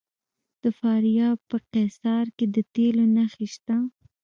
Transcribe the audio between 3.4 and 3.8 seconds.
شته.